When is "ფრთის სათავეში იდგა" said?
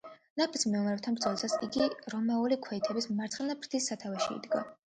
3.63-4.69